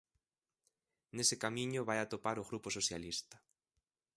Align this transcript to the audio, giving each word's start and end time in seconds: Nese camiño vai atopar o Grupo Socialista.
Nese 1.15 1.35
camiño 1.43 1.81
vai 1.89 1.97
atopar 2.01 2.37
o 2.39 2.47
Grupo 2.49 2.67
Socialista. 2.77 3.37